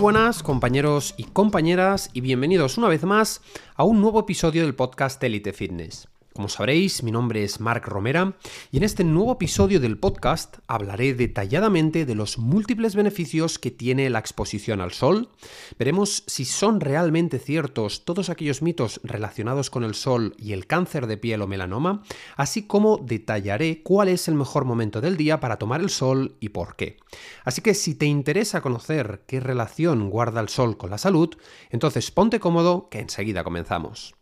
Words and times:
buenas 0.00 0.42
compañeros 0.42 1.12
y 1.18 1.24
compañeras 1.24 2.08
y 2.14 2.22
bienvenidos 2.22 2.78
una 2.78 2.88
vez 2.88 3.04
más 3.04 3.42
a 3.76 3.84
un 3.84 4.00
nuevo 4.00 4.20
episodio 4.20 4.62
del 4.62 4.74
podcast 4.74 5.22
Elite 5.22 5.52
Fitness. 5.52 6.09
Como 6.32 6.48
sabréis, 6.48 7.02
mi 7.02 7.10
nombre 7.10 7.42
es 7.42 7.58
Marc 7.58 7.88
Romera 7.88 8.36
y 8.70 8.76
en 8.76 8.84
este 8.84 9.02
nuevo 9.02 9.32
episodio 9.32 9.80
del 9.80 9.98
podcast 9.98 10.58
hablaré 10.68 11.12
detalladamente 11.12 12.06
de 12.06 12.14
los 12.14 12.38
múltiples 12.38 12.94
beneficios 12.94 13.58
que 13.58 13.72
tiene 13.72 14.08
la 14.10 14.20
exposición 14.20 14.80
al 14.80 14.92
sol. 14.92 15.30
Veremos 15.76 16.22
si 16.28 16.44
son 16.44 16.80
realmente 16.80 17.40
ciertos 17.40 18.04
todos 18.04 18.30
aquellos 18.30 18.62
mitos 18.62 19.00
relacionados 19.02 19.70
con 19.70 19.82
el 19.82 19.94
sol 19.94 20.36
y 20.38 20.52
el 20.52 20.68
cáncer 20.68 21.08
de 21.08 21.16
piel 21.16 21.42
o 21.42 21.48
melanoma, 21.48 22.04
así 22.36 22.62
como 22.62 22.98
detallaré 22.98 23.82
cuál 23.82 24.06
es 24.06 24.28
el 24.28 24.36
mejor 24.36 24.64
momento 24.64 25.00
del 25.00 25.16
día 25.16 25.40
para 25.40 25.58
tomar 25.58 25.80
el 25.80 25.90
sol 25.90 26.36
y 26.38 26.50
por 26.50 26.76
qué. 26.76 26.98
Así 27.44 27.60
que 27.60 27.74
si 27.74 27.96
te 27.96 28.06
interesa 28.06 28.60
conocer 28.60 29.24
qué 29.26 29.40
relación 29.40 30.08
guarda 30.10 30.40
el 30.40 30.48
sol 30.48 30.76
con 30.76 30.90
la 30.90 30.98
salud, 30.98 31.36
entonces 31.70 32.12
ponte 32.12 32.38
cómodo 32.38 32.88
que 32.88 33.00
enseguida 33.00 33.42
comenzamos. 33.42 34.14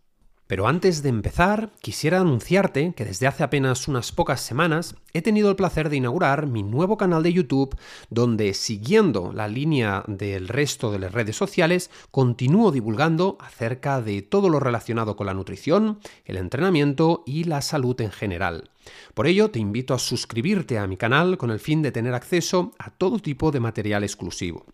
Pero 0.49 0.67
antes 0.67 1.03
de 1.03 1.11
empezar, 1.11 1.73
quisiera 1.83 2.21
anunciarte 2.21 2.95
que 2.97 3.05
desde 3.05 3.27
hace 3.27 3.45
apenas 3.45 3.87
unas 3.87 4.13
pocas 4.13 4.41
semanas 4.41 4.95
he 5.13 5.21
tenido 5.21 5.51
el 5.51 5.57
placer 5.57 5.91
de 5.91 5.97
inaugurar 5.97 6.47
mi 6.47 6.63
nuevo 6.63 6.97
canal 6.97 7.23
de 7.23 7.35
YouTube, 7.35 7.77
donde, 8.09 8.55
siguiendo 8.55 9.31
la 9.35 9.47
línea 9.47 10.05
del 10.07 10.49
resto 10.49 10.91
de 10.91 11.01
las 11.01 11.13
redes 11.13 11.37
sociales, 11.37 11.91
continúo 12.11 12.73
divulgando 12.73 13.37
acerca 13.41 14.01
de 14.01 14.23
todo 14.23 14.49
lo 14.49 14.59
relacionado 14.59 15.17
con 15.17 15.27
la 15.27 15.35
nutrición, 15.35 15.99
el 16.25 16.39
entrenamiento 16.39 17.25
y 17.27 17.45
la 17.45 17.61
salud 17.61 18.01
en 18.01 18.11
general. 18.11 18.71
Por 19.13 19.27
ello, 19.27 19.51
te 19.51 19.59
invito 19.59 19.93
a 19.93 19.99
suscribirte 19.99 20.79
a 20.79 20.87
mi 20.87 20.97
canal 20.97 21.37
con 21.37 21.51
el 21.51 21.61
fin 21.61 21.83
de 21.83 21.93
tener 21.93 22.15
acceso 22.15 22.73
a 22.79 22.89
todo 22.89 23.19
tipo 23.19 23.51
de 23.51 23.61
material 23.61 24.03
exclusivo. 24.03 24.65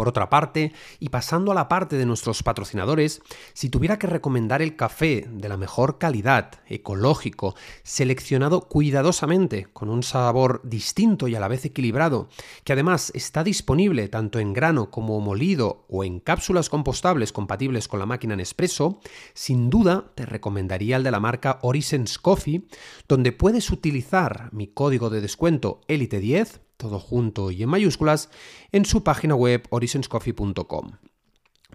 Por 0.00 0.08
otra 0.08 0.30
parte, 0.30 0.72
y 0.98 1.10
pasando 1.10 1.52
a 1.52 1.54
la 1.54 1.68
parte 1.68 1.96
de 1.96 2.06
nuestros 2.06 2.42
patrocinadores, 2.42 3.20
si 3.52 3.68
tuviera 3.68 3.98
que 3.98 4.06
recomendar 4.06 4.62
el 4.62 4.74
café 4.74 5.28
de 5.30 5.46
la 5.46 5.58
mejor 5.58 5.98
calidad, 5.98 6.52
ecológico, 6.68 7.54
seleccionado 7.82 8.62
cuidadosamente, 8.62 9.66
con 9.74 9.90
un 9.90 10.02
sabor 10.02 10.62
distinto 10.64 11.28
y 11.28 11.34
a 11.34 11.40
la 11.40 11.48
vez 11.48 11.66
equilibrado, 11.66 12.30
que 12.64 12.72
además 12.72 13.12
está 13.14 13.44
disponible 13.44 14.08
tanto 14.08 14.38
en 14.38 14.54
grano 14.54 14.90
como 14.90 15.20
molido 15.20 15.84
o 15.90 16.02
en 16.02 16.18
cápsulas 16.18 16.70
compostables 16.70 17.30
compatibles 17.30 17.86
con 17.86 18.00
la 18.00 18.06
máquina 18.06 18.36
Nespresso, 18.36 19.00
sin 19.34 19.68
duda 19.68 20.12
te 20.14 20.24
recomendaría 20.24 20.96
el 20.96 21.02
de 21.02 21.10
la 21.10 21.20
marca 21.20 21.58
Orisens 21.60 22.18
Coffee, 22.18 22.62
donde 23.06 23.32
puedes 23.32 23.68
utilizar 23.70 24.48
mi 24.50 24.66
código 24.66 25.10
de 25.10 25.20
descuento 25.20 25.82
Elite10 25.88 26.69
todo 26.80 26.98
junto 26.98 27.52
y 27.52 27.62
en 27.62 27.68
mayúsculas, 27.68 28.30
en 28.72 28.84
su 28.84 29.04
página 29.04 29.36
web 29.36 29.68
horizonscoffee.com. 29.70 30.92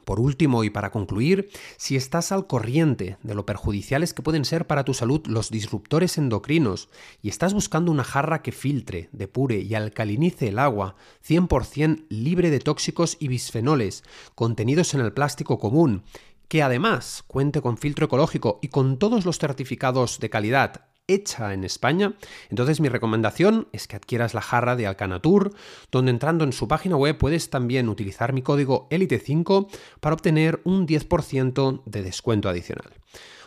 Por 0.04 0.20
último 0.20 0.64
y 0.64 0.70
para 0.70 0.92
concluir, 0.92 1.50
si 1.78 1.96
estás 1.96 2.32
al 2.32 2.48
corriente 2.48 3.18
de 3.24 3.34
lo 3.34 3.46
perjudiciales 3.46 4.14
que 4.14 4.22
pueden 4.22 4.46
ser 4.46 4.68
para 4.68 4.84
tu 4.84 4.94
salud 4.94 5.26
los 5.26 5.50
disruptores 5.50 6.18
endocrinos 6.18 6.90
y 7.22 7.30
estás 7.30 7.54
buscando 7.54 7.92
una 7.92 8.04
jarra 8.04 8.42
que 8.42 8.52
filtre, 8.52 9.10
depure 9.14 9.60
y 9.62 9.74
alcalinice 9.74 10.50
el 10.50 10.60
agua 10.60 10.96
100% 11.28 12.06
libre 12.10 12.50
de 12.50 12.60
tóxicos 12.60 13.18
y 13.20 13.30
bisfenoles 13.30 14.04
contenidos 14.36 14.94
en 14.94 15.02
el 15.02 15.14
plástico 15.14 15.58
común, 15.60 16.04
que 16.48 16.62
además 16.62 17.24
cuente 17.26 17.62
con 17.62 17.78
filtro 17.78 18.06
ecológico 18.06 18.60
y 18.62 18.68
con 18.68 19.00
todos 19.00 19.26
los 19.26 19.40
certificados 19.40 20.20
de 20.20 20.30
calidad 20.30 20.86
hecha 21.08 21.54
en 21.54 21.64
España, 21.64 22.14
entonces 22.50 22.80
mi 22.80 22.90
recomendación 22.90 23.68
es 23.72 23.88
que 23.88 23.96
adquieras 23.96 24.34
la 24.34 24.42
jarra 24.42 24.76
de 24.76 24.88
Alcanatur, 24.88 25.54
donde 25.92 26.12
entrando 26.12 26.44
en 26.44 26.54
su 26.54 26.68
página 26.68 26.96
web 26.96 27.18
puedes 27.18 27.50
también 27.50 27.90
utilizar 27.90 28.34
mi 28.34 28.42
código 28.42 28.88
ELITE5 28.90 29.68
para 30.00 30.16
obtener 30.16 30.62
un 30.64 30.88
10% 30.88 31.84
de 31.86 32.04
descuento 32.04 32.50
adicional. 32.50 32.94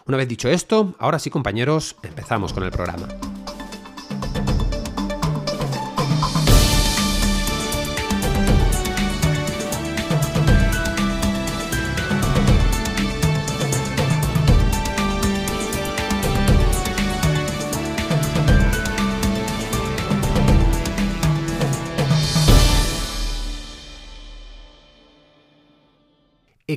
Una 0.07 0.17
vez 0.17 0.29
dicho 0.29 0.49
esto, 0.49 0.95
ahora 0.99 1.19
sí 1.19 1.31
compañeros, 1.31 1.97
empezamos 2.03 2.53
con 2.53 2.65
el 2.65 2.71
programa. 2.71 3.09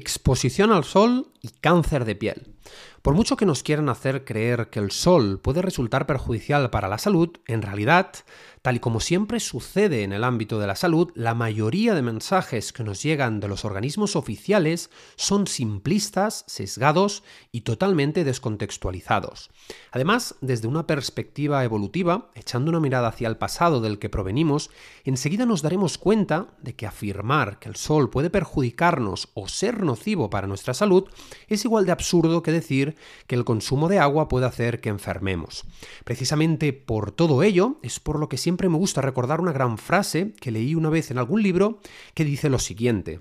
Exposición 0.02 0.72
al 0.72 0.84
sol 0.84 1.32
y 1.42 1.50
cáncer 1.62 2.06
de 2.06 2.16
piel. 2.16 2.56
Por 3.02 3.16
mucho 3.16 3.36
que 3.36 3.48
nos 3.48 3.64
quieran 3.64 3.90
hacer 3.90 4.26
creer 4.26 4.70
que 4.70 4.80
el 4.80 4.92
sol 4.92 5.40
puede 5.40 5.64
resultar 5.64 6.06
perjudicial 6.06 6.70
para 6.70 6.88
la 6.88 7.00
salud, 7.00 7.30
en 7.48 7.64
realidad 7.64 8.14
Tal 8.62 8.76
y 8.76 8.80
como 8.80 9.00
siempre 9.00 9.40
sucede 9.40 10.04
en 10.04 10.14
el 10.14 10.24
ámbito 10.24 10.60
de 10.60 10.68
la 10.68 10.76
salud, 10.76 11.12
la 11.16 11.34
mayoría 11.34 11.96
de 11.96 12.04
mensajes 12.04 12.72
que 12.72 12.84
nos 12.84 13.02
llegan 13.02 13.40
de 13.40 13.48
los 13.48 13.66
organismos 13.66 14.16
oficiales 14.16 14.92
son 15.16 15.48
simplistas, 15.48 16.44
sesgados 16.46 17.24
y 17.52 17.62
totalmente 17.62 18.24
descontextualizados. 18.24 19.50
Además, 19.92 20.36
desde 20.42 20.68
una 20.68 20.86
perspectiva 20.86 21.64
evolutiva, 21.64 22.30
echando 22.36 22.70
una 22.70 22.80
mirada 22.80 23.08
hacia 23.08 23.28
el 23.28 23.38
pasado 23.38 23.82
del 23.82 23.98
que 23.98 24.10
provenimos, 24.10 24.70
enseguida 25.06 25.48
nos 25.48 25.64
daremos 25.64 25.98
cuenta 25.98 26.50
de 26.62 26.76
que 26.76 26.86
afirmar 26.86 27.58
que 27.58 27.68
el 27.68 27.78
sol 27.78 28.12
puede 28.12 28.30
perjudicarnos 28.30 29.30
o 29.34 29.48
ser 29.48 29.82
nocivo 29.82 30.30
para 30.30 30.46
nuestra 30.46 30.76
salud 30.76 31.10
es 31.48 31.66
igual 31.66 31.88
de 31.88 31.94
absurdo 31.94 32.44
que 32.44 32.52
decir 32.52 32.91
que 33.28 33.36
el 33.36 33.46
consumo 33.46 33.90
de 33.90 34.00
agua 34.00 34.28
puede 34.28 34.46
hacer 34.46 34.82
que 34.82 34.90
enfermemos. 34.90 35.66
Precisamente 36.04 36.74
por 36.74 37.12
todo 37.12 37.44
ello 37.44 37.78
es 37.84 38.00
por 38.00 38.20
lo 38.20 38.30
que 38.30 38.38
siempre 38.38 38.70
me 38.70 38.78
gusta 38.78 39.02
recordar 39.02 39.42
una 39.42 39.52
gran 39.52 39.78
frase 39.78 40.34
que 40.40 40.52
leí 40.52 40.76
una 40.76 40.90
vez 40.90 41.12
en 41.12 41.18
algún 41.18 41.44
libro 41.44 41.80
que 42.14 42.26
dice 42.26 42.50
lo 42.50 42.60
siguiente. 42.60 43.20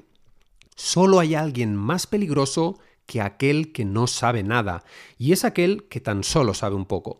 Solo 0.74 1.20
hay 1.20 1.34
alguien 1.34 1.76
más 1.76 2.06
peligroso 2.06 2.78
que 3.10 3.20
aquel 3.20 3.72
que 3.72 3.84
no 3.84 4.06
sabe 4.06 4.44
nada, 4.44 4.84
y 5.18 5.32
es 5.32 5.44
aquel 5.44 5.82
que 5.88 6.00
tan 6.00 6.22
solo 6.22 6.54
sabe 6.54 6.76
un 6.76 6.86
poco. 6.86 7.16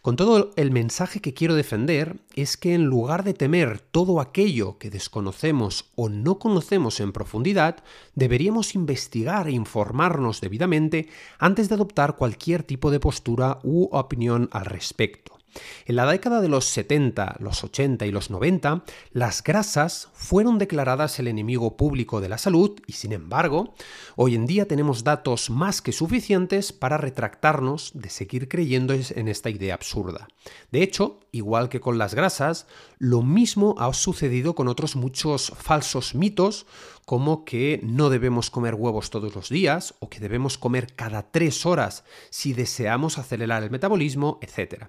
Con 0.00 0.16
todo, 0.16 0.54
el 0.56 0.70
mensaje 0.70 1.20
que 1.20 1.34
quiero 1.34 1.54
defender 1.54 2.16
es 2.34 2.56
que 2.56 2.72
en 2.72 2.84
lugar 2.86 3.24
de 3.24 3.34
temer 3.34 3.78
todo 3.78 4.22
aquello 4.22 4.78
que 4.78 4.88
desconocemos 4.88 5.90
o 5.96 6.08
no 6.08 6.38
conocemos 6.38 6.98
en 6.98 7.12
profundidad, 7.12 7.84
deberíamos 8.14 8.74
investigar 8.74 9.46
e 9.46 9.52
informarnos 9.52 10.40
debidamente 10.40 11.10
antes 11.38 11.68
de 11.68 11.74
adoptar 11.74 12.16
cualquier 12.16 12.62
tipo 12.62 12.90
de 12.90 13.00
postura 13.00 13.58
u 13.62 13.90
opinión 13.92 14.48
al 14.50 14.64
respecto. 14.64 15.43
En 15.86 15.96
la 15.96 16.06
década 16.06 16.40
de 16.40 16.48
los 16.48 16.66
70, 16.66 17.36
los 17.40 17.62
80 17.64 18.06
y 18.06 18.10
los 18.10 18.30
90, 18.30 18.84
las 19.12 19.42
grasas 19.42 20.08
fueron 20.14 20.58
declaradas 20.58 21.18
el 21.18 21.28
enemigo 21.28 21.76
público 21.76 22.20
de 22.20 22.28
la 22.28 22.38
salud 22.38 22.80
y, 22.86 22.92
sin 22.92 23.12
embargo, 23.12 23.74
hoy 24.16 24.34
en 24.34 24.46
día 24.46 24.66
tenemos 24.66 25.04
datos 25.04 25.50
más 25.50 25.82
que 25.82 25.92
suficientes 25.92 26.72
para 26.72 26.98
retractarnos 26.98 27.92
de 27.94 28.10
seguir 28.10 28.48
creyendo 28.48 28.94
en 28.94 29.28
esta 29.28 29.50
idea 29.50 29.74
absurda. 29.74 30.28
De 30.70 30.82
hecho, 30.82 31.20
igual 31.32 31.68
que 31.68 31.80
con 31.80 31.98
las 31.98 32.14
grasas, 32.14 32.66
lo 32.98 33.22
mismo 33.22 33.74
ha 33.78 33.92
sucedido 33.92 34.54
con 34.54 34.68
otros 34.68 34.96
muchos 34.96 35.52
falsos 35.56 36.14
mitos, 36.14 36.66
como 37.04 37.44
que 37.44 37.80
no 37.82 38.10
debemos 38.10 38.50
comer 38.50 38.74
huevos 38.74 39.10
todos 39.10 39.34
los 39.34 39.48
días 39.48 39.94
o 40.00 40.08
que 40.08 40.20
debemos 40.20 40.58
comer 40.58 40.94
cada 40.94 41.30
tres 41.30 41.66
horas 41.66 42.04
si 42.30 42.54
deseamos 42.54 43.18
acelerar 43.18 43.62
el 43.62 43.70
metabolismo, 43.70 44.38
etc. 44.40 44.84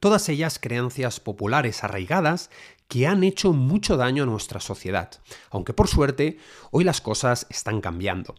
Todas 0.00 0.28
ellas 0.28 0.58
creencias 0.58 1.20
populares 1.20 1.82
arraigadas 1.84 2.50
que 2.88 3.06
han 3.06 3.24
hecho 3.24 3.52
mucho 3.52 3.96
daño 3.96 4.22
a 4.22 4.26
nuestra 4.26 4.60
sociedad, 4.60 5.10
aunque 5.50 5.72
por 5.72 5.88
suerte 5.88 6.38
hoy 6.70 6.84
las 6.84 7.00
cosas 7.00 7.46
están 7.50 7.80
cambiando. 7.80 8.34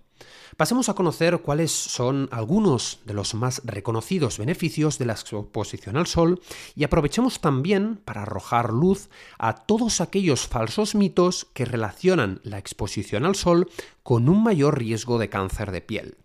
Pasemos 0.55 0.89
a 0.89 0.95
conocer 0.95 1.39
cuáles 1.39 1.71
son 1.71 2.29
algunos 2.31 3.01
de 3.05 3.13
los 3.13 3.35
más 3.35 3.61
reconocidos 3.65 4.39
beneficios 4.39 4.97
de 4.97 5.05
la 5.05 5.13
exposición 5.13 5.97
al 5.97 6.07
sol 6.07 6.41
y 6.75 6.83
aprovechemos 6.83 7.41
también 7.41 7.97
para 7.97 8.23
arrojar 8.23 8.71
luz 8.71 9.09
a 9.37 9.53
todos 9.53 10.01
aquellos 10.01 10.47
falsos 10.47 10.95
mitos 10.95 11.45
que 11.53 11.65
relacionan 11.65 12.39
la 12.43 12.57
exposición 12.57 13.25
al 13.25 13.35
sol 13.35 13.69
con 14.01 14.29
un 14.29 14.41
mayor 14.41 14.79
riesgo 14.79 15.19
de 15.19 15.29
cáncer 15.29 15.71
de 15.71 15.81
piel. 15.81 16.17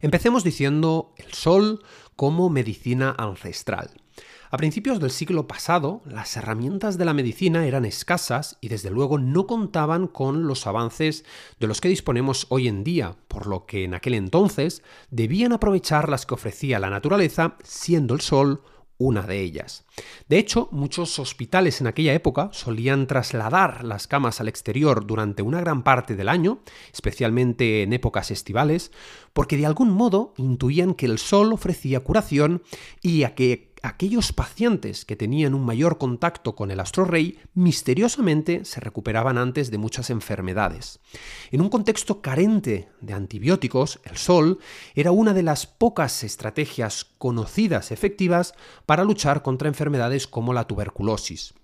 Empecemos 0.00 0.44
diciendo 0.44 1.12
el 1.16 1.32
sol 1.34 1.82
como 2.18 2.50
medicina 2.50 3.14
ancestral. 3.16 3.90
A 4.50 4.56
principios 4.56 4.98
del 4.98 5.12
siglo 5.12 5.46
pasado, 5.46 6.02
las 6.04 6.36
herramientas 6.36 6.98
de 6.98 7.04
la 7.04 7.14
medicina 7.14 7.64
eran 7.64 7.84
escasas 7.84 8.58
y 8.60 8.66
desde 8.66 8.90
luego 8.90 9.20
no 9.20 9.46
contaban 9.46 10.08
con 10.08 10.48
los 10.48 10.66
avances 10.66 11.24
de 11.60 11.68
los 11.68 11.80
que 11.80 11.88
disponemos 11.88 12.46
hoy 12.48 12.66
en 12.66 12.82
día, 12.82 13.14
por 13.28 13.46
lo 13.46 13.66
que 13.66 13.84
en 13.84 13.94
aquel 13.94 14.14
entonces 14.14 14.82
debían 15.12 15.52
aprovechar 15.52 16.08
las 16.08 16.26
que 16.26 16.34
ofrecía 16.34 16.80
la 16.80 16.90
naturaleza, 16.90 17.54
siendo 17.62 18.14
el 18.14 18.20
sol 18.20 18.64
una 18.98 19.22
de 19.22 19.40
ellas. 19.40 19.84
De 20.28 20.38
hecho, 20.38 20.68
muchos 20.72 21.18
hospitales 21.18 21.80
en 21.80 21.86
aquella 21.86 22.12
época 22.12 22.50
solían 22.52 23.06
trasladar 23.06 23.84
las 23.84 24.06
camas 24.06 24.40
al 24.40 24.48
exterior 24.48 25.06
durante 25.06 25.42
una 25.42 25.60
gran 25.60 25.82
parte 25.82 26.16
del 26.16 26.28
año, 26.28 26.60
especialmente 26.92 27.82
en 27.82 27.92
épocas 27.92 28.30
estivales, 28.30 28.90
porque 29.32 29.56
de 29.56 29.66
algún 29.66 29.90
modo 29.90 30.34
intuían 30.36 30.94
que 30.94 31.06
el 31.06 31.18
sol 31.18 31.52
ofrecía 31.52 32.00
curación 32.00 32.62
y 33.00 33.22
a 33.22 33.34
que 33.34 33.67
aquellos 33.82 34.32
pacientes 34.32 35.04
que 35.04 35.16
tenían 35.16 35.54
un 35.54 35.64
mayor 35.64 35.98
contacto 35.98 36.54
con 36.54 36.70
el 36.70 36.80
astro 36.80 37.04
rey 37.04 37.38
misteriosamente 37.54 38.64
se 38.64 38.80
recuperaban 38.80 39.38
antes 39.38 39.70
de 39.70 39.78
muchas 39.78 40.10
enfermedades. 40.10 41.00
En 41.50 41.60
un 41.60 41.68
contexto 41.68 42.20
carente 42.20 42.88
de 43.00 43.12
antibióticos, 43.12 44.00
el 44.04 44.16
sol 44.16 44.58
era 44.94 45.12
una 45.12 45.34
de 45.34 45.42
las 45.42 45.66
pocas 45.66 46.24
estrategias 46.24 47.04
conocidas 47.18 47.90
efectivas 47.92 48.54
para 48.86 49.04
luchar 49.04 49.42
contra 49.42 49.68
enfermedades 49.68 50.26
como 50.26 50.52
la 50.52 50.66
tuberculosis. 50.66 51.54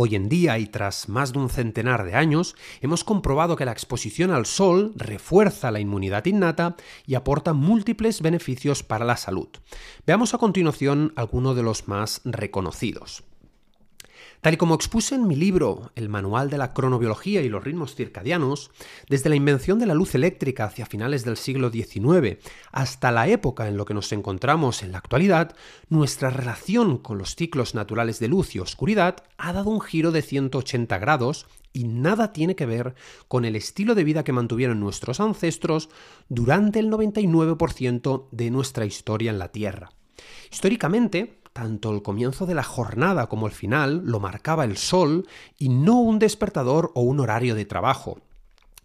Hoy 0.00 0.14
en 0.14 0.28
día 0.28 0.60
y 0.60 0.66
tras 0.66 1.08
más 1.08 1.32
de 1.32 1.40
un 1.40 1.50
centenar 1.50 2.04
de 2.04 2.14
años, 2.14 2.54
hemos 2.82 3.02
comprobado 3.02 3.56
que 3.56 3.64
la 3.64 3.72
exposición 3.72 4.30
al 4.30 4.46
sol 4.46 4.92
refuerza 4.94 5.72
la 5.72 5.80
inmunidad 5.80 6.24
innata 6.26 6.76
y 7.04 7.16
aporta 7.16 7.52
múltiples 7.52 8.22
beneficios 8.22 8.84
para 8.84 9.04
la 9.04 9.16
salud. 9.16 9.48
Veamos 10.06 10.34
a 10.34 10.38
continuación 10.38 11.12
algunos 11.16 11.56
de 11.56 11.64
los 11.64 11.88
más 11.88 12.20
reconocidos. 12.24 13.24
Tal 14.40 14.54
y 14.54 14.56
como 14.56 14.76
expuse 14.76 15.16
en 15.16 15.26
mi 15.26 15.34
libro 15.34 15.90
El 15.96 16.08
Manual 16.08 16.48
de 16.48 16.58
la 16.58 16.72
Cronobiología 16.72 17.42
y 17.42 17.48
los 17.48 17.64
Ritmos 17.64 17.96
Circadianos, 17.96 18.70
desde 19.08 19.28
la 19.28 19.34
invención 19.34 19.80
de 19.80 19.86
la 19.86 19.94
luz 19.94 20.14
eléctrica 20.14 20.64
hacia 20.64 20.86
finales 20.86 21.24
del 21.24 21.36
siglo 21.36 21.70
XIX 21.70 22.38
hasta 22.70 23.10
la 23.10 23.26
época 23.26 23.66
en 23.66 23.76
la 23.76 23.84
que 23.84 23.94
nos 23.94 24.12
encontramos 24.12 24.84
en 24.84 24.92
la 24.92 24.98
actualidad, 24.98 25.56
nuestra 25.88 26.30
relación 26.30 26.98
con 26.98 27.18
los 27.18 27.34
ciclos 27.34 27.74
naturales 27.74 28.20
de 28.20 28.28
luz 28.28 28.54
y 28.54 28.60
oscuridad 28.60 29.24
ha 29.38 29.52
dado 29.52 29.70
un 29.70 29.80
giro 29.80 30.12
de 30.12 30.22
180 30.22 30.98
grados 30.98 31.46
y 31.72 31.84
nada 31.84 32.32
tiene 32.32 32.54
que 32.54 32.66
ver 32.66 32.94
con 33.26 33.44
el 33.44 33.56
estilo 33.56 33.96
de 33.96 34.04
vida 34.04 34.22
que 34.22 34.32
mantuvieron 34.32 34.78
nuestros 34.78 35.18
ancestros 35.18 35.90
durante 36.28 36.78
el 36.78 36.90
99% 36.90 38.28
de 38.30 38.50
nuestra 38.52 38.86
historia 38.86 39.32
en 39.32 39.38
la 39.38 39.48
Tierra. 39.48 39.90
Históricamente, 40.50 41.40
tanto 41.58 41.90
el 41.90 42.02
comienzo 42.02 42.46
de 42.46 42.54
la 42.54 42.62
jornada 42.62 43.28
como 43.28 43.48
el 43.48 43.52
final 43.52 44.02
lo 44.04 44.20
marcaba 44.20 44.64
el 44.64 44.76
sol 44.76 45.26
y 45.58 45.70
no 45.70 45.98
un 45.98 46.20
despertador 46.20 46.92
o 46.94 47.00
un 47.00 47.18
horario 47.18 47.56
de 47.56 47.64
trabajo. 47.64 48.18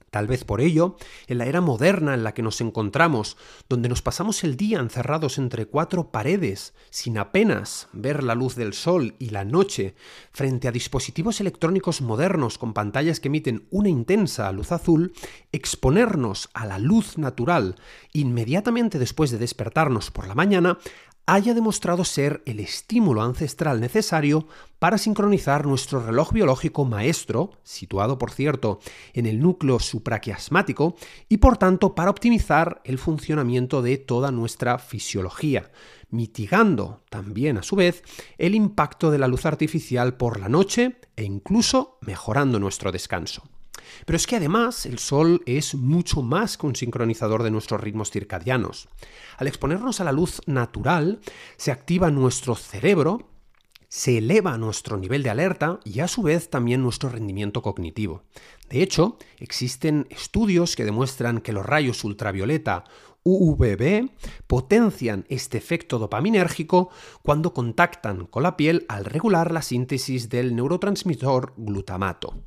Tal 0.09 0.25
vez 0.25 0.43
por 0.43 0.59
ello, 0.59 0.95
en 1.27 1.37
la 1.37 1.45
era 1.45 1.61
moderna 1.61 2.15
en 2.15 2.23
la 2.23 2.33
que 2.33 2.41
nos 2.41 2.61
encontramos, 2.61 3.37
donde 3.69 3.89
nos 3.89 4.01
pasamos 4.01 4.43
el 4.43 4.57
día 4.57 4.79
encerrados 4.79 5.37
entre 5.37 5.67
cuatro 5.67 6.09
paredes, 6.11 6.73
sin 6.89 7.19
apenas 7.19 7.89
ver 7.93 8.23
la 8.23 8.33
luz 8.33 8.55
del 8.55 8.73
sol 8.73 9.15
y 9.19 9.29
la 9.29 9.45
noche, 9.45 9.93
frente 10.31 10.67
a 10.67 10.71
dispositivos 10.71 11.41
electrónicos 11.41 12.01
modernos 12.01 12.57
con 12.57 12.73
pantallas 12.73 13.19
que 13.19 13.27
emiten 13.27 13.67
una 13.69 13.89
intensa 13.89 14.51
luz 14.51 14.71
azul, 14.71 15.13
exponernos 15.51 16.49
a 16.55 16.65
la 16.65 16.79
luz 16.79 17.19
natural 17.19 17.75
inmediatamente 18.13 18.97
después 18.97 19.29
de 19.29 19.37
despertarnos 19.37 20.09
por 20.09 20.27
la 20.27 20.35
mañana 20.35 20.79
haya 21.25 21.53
demostrado 21.53 22.03
ser 22.03 22.43
el 22.45 22.59
estímulo 22.59 23.21
ancestral 23.21 23.79
necesario 23.79 24.47
para 24.79 24.97
sincronizar 24.97 25.65
nuestro 25.65 26.05
reloj 26.05 26.33
biológico 26.33 26.83
maestro, 26.83 27.51
situado 27.63 28.17
por 28.17 28.31
cierto 28.31 28.79
en 29.13 29.25
el 29.25 29.39
núcleo 29.39 29.79
supraquiasmático, 29.79 30.95
y 31.29 31.37
por 31.37 31.57
tanto 31.57 31.95
para 31.95 32.11
optimizar 32.11 32.81
el 32.83 32.97
funcionamiento 32.97 33.81
de 33.81 33.97
toda 33.97 34.31
nuestra 34.31 34.77
fisiología, 34.79 35.71
mitigando 36.09 37.03
también 37.09 37.57
a 37.57 37.63
su 37.63 37.77
vez 37.77 38.03
el 38.37 38.53
impacto 38.53 39.09
de 39.09 39.19
la 39.19 39.27
luz 39.27 39.45
artificial 39.45 40.17
por 40.17 40.39
la 40.39 40.49
noche 40.49 40.97
e 41.15 41.23
incluso 41.23 41.97
mejorando 42.01 42.59
nuestro 42.59 42.91
descanso. 42.91 43.43
Pero 44.05 44.17
es 44.17 44.27
que 44.27 44.35
además 44.35 44.85
el 44.85 44.99
Sol 44.99 45.41
es 45.45 45.75
mucho 45.75 46.21
más 46.21 46.57
que 46.57 46.65
un 46.65 46.75
sincronizador 46.75 47.43
de 47.43 47.51
nuestros 47.51 47.81
ritmos 47.81 48.11
circadianos. 48.11 48.89
Al 49.37 49.47
exponernos 49.47 49.99
a 49.99 50.03
la 50.03 50.11
luz 50.11 50.41
natural, 50.45 51.19
se 51.57 51.71
activa 51.71 52.11
nuestro 52.11 52.55
cerebro, 52.55 53.29
se 53.87 54.17
eleva 54.17 54.57
nuestro 54.57 54.97
nivel 54.97 55.21
de 55.21 55.29
alerta 55.29 55.79
y 55.83 55.99
a 55.99 56.07
su 56.07 56.23
vez 56.23 56.49
también 56.49 56.81
nuestro 56.81 57.09
rendimiento 57.09 57.61
cognitivo. 57.61 58.23
De 58.69 58.81
hecho, 58.81 59.17
existen 59.37 60.07
estudios 60.09 60.75
que 60.75 60.85
demuestran 60.85 61.41
que 61.41 61.53
los 61.53 61.65
rayos 61.65 62.03
ultravioleta 62.03 62.85
UVB 63.23 64.09
potencian 64.47 65.25
este 65.29 65.57
efecto 65.57 65.97
dopaminérgico 65.97 66.89
cuando 67.21 67.53
contactan 67.53 68.25
con 68.25 68.43
la 68.43 68.57
piel 68.57 68.85
al 68.89 69.05
regular 69.05 69.51
la 69.51 69.61
síntesis 69.61 70.29
del 70.29 70.55
neurotransmisor 70.55 71.53
glutamato. 71.55 72.43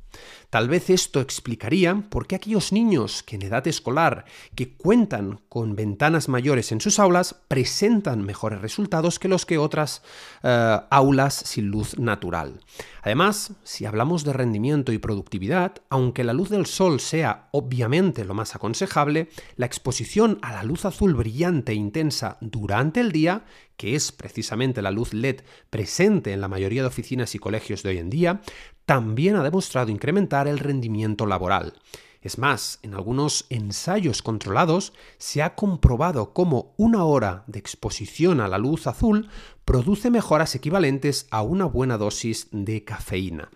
Tal 0.49 0.69
vez 0.69 0.89
esto 0.89 1.19
explicaría 1.19 2.05
por 2.09 2.25
qué 2.25 2.35
aquellos 2.35 2.71
niños 2.71 3.21
que 3.21 3.35
en 3.35 3.41
edad 3.41 3.67
escolar 3.67 4.23
que 4.55 4.73
cuentan 4.75 5.41
con 5.49 5.75
ventanas 5.75 6.29
mayores 6.29 6.71
en 6.71 6.79
sus 6.79 6.99
aulas 6.99 7.35
presentan 7.49 8.23
mejores 8.23 8.61
resultados 8.61 9.19
que 9.19 9.27
los 9.27 9.45
que 9.45 9.57
otras 9.57 10.03
eh, 10.43 10.79
aulas 10.89 11.33
sin 11.33 11.67
luz 11.67 11.99
natural. 11.99 12.61
Además, 13.01 13.53
si 13.63 13.85
hablamos 13.85 14.23
de 14.23 14.31
rendimiento 14.31 14.93
y 14.93 14.99
productividad, 14.99 15.75
aunque 15.89 16.23
la 16.23 16.33
luz 16.33 16.49
del 16.49 16.65
sol 16.65 17.01
sea 17.01 17.49
obviamente 17.51 18.23
lo 18.23 18.33
más 18.33 18.55
aconsejable, 18.55 19.29
la 19.57 19.65
exposición 19.65 20.39
a 20.41 20.53
la 20.53 20.63
luz 20.63 20.85
azul 20.85 21.13
brillante 21.13 21.73
e 21.73 21.75
intensa 21.75 22.37
durante 22.39 23.01
el 23.01 23.11
día 23.11 23.43
que 23.77 23.95
es 23.95 24.11
precisamente 24.11 24.81
la 24.81 24.91
luz 24.91 25.13
LED 25.13 25.41
presente 25.69 26.33
en 26.33 26.41
la 26.41 26.47
mayoría 26.47 26.81
de 26.81 26.87
oficinas 26.87 27.35
y 27.35 27.39
colegios 27.39 27.83
de 27.83 27.89
hoy 27.89 27.97
en 27.99 28.09
día, 28.09 28.41
también 28.85 29.35
ha 29.35 29.43
demostrado 29.43 29.91
incrementar 29.91 30.47
el 30.47 30.59
rendimiento 30.59 31.25
laboral. 31.25 31.73
Es 32.21 32.37
más, 32.37 32.79
en 32.81 32.93
algunos 32.93 33.45
ensayos 33.49 34.21
controlados 34.21 34.93
se 35.17 35.43
ha 35.43 35.55
comprobado 35.55 36.33
cómo 36.33 36.73
una 36.75 37.05
hora 37.05 37.43
de 37.47 37.59
exposición 37.59 38.41
a 38.41 38.47
la 38.47 38.57
luz 38.57 38.87
azul 38.87 39.29
produce 39.63 40.09
mejoras 40.09 40.55
equivalentes 40.55 41.27
a 41.29 41.41
una 41.41 41.65
buena 41.65 41.97
dosis 41.97 42.47
de 42.51 42.83
cafeína. 42.83 43.49